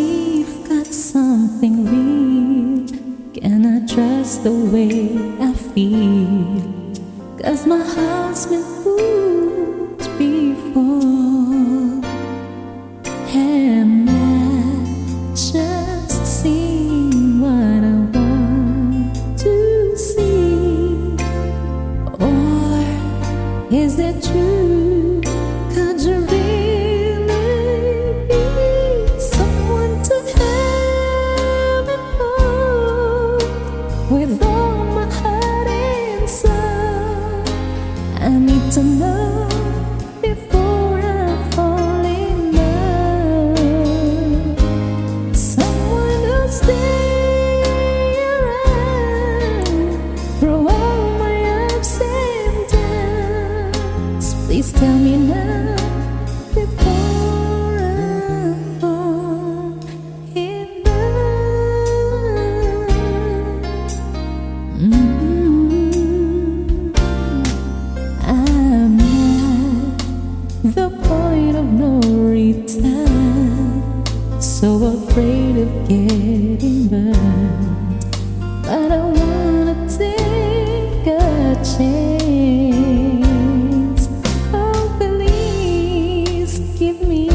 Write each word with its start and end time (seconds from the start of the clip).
we've 0.00 0.68
got 0.68 0.86
something 0.86 1.76
real. 1.92 2.86
Can 3.34 3.60
I 3.74 3.86
trust 3.86 4.44
the 4.44 4.52
way 4.72 4.96
I 5.48 5.52
feel? 5.72 6.62
Cause 7.42 7.66
my 7.66 7.82
heart's 7.94 8.46
been 8.46 8.62
fooled 8.82 9.98
before. 10.18 12.00
Am 13.32 14.08
I 14.08 15.34
just 15.34 16.26
seeing 16.40 17.40
what 17.44 17.82
I 17.92 17.96
want 18.16 19.14
to 19.44 19.96
see? 19.96 21.16
Or 22.26 22.84
is 23.82 23.98
it 23.98 24.16
true? 24.22 24.89
heart. 35.10 35.40
I 38.22 38.28
need 38.28 38.70
to 38.72 38.82
know 38.82 39.48
before 40.20 41.00
I 41.00 41.50
fall 41.52 42.04
in 42.04 42.52
love. 42.52 43.56
Someone 45.34 46.48
stay 46.48 47.62
around 48.36 49.68
all 50.68 51.18
my. 51.18 51.30
Please 54.46 54.70
tell 54.72 54.98
me 54.98 55.16
now. 55.16 55.49
so 74.60 74.76
afraid 74.84 75.56
of 75.56 75.88
getting 75.88 76.86
burned. 76.88 78.04
But 78.62 78.92
I 78.92 79.00
wanna 79.18 79.88
take 79.88 81.06
a 81.06 81.54
chance. 81.64 82.90
Oh, 84.52 84.82
please 84.98 86.58
give 86.78 87.00
me 87.08 87.30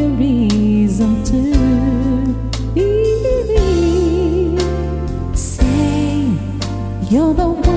a 0.00 0.08
reason 0.08 1.22
to 1.24 1.42
believe. 2.72 4.58
Say 5.36 6.32
you're 7.10 7.34
the 7.34 7.46
one. 7.46 7.69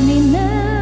me 0.00 0.20
now. 0.20 0.77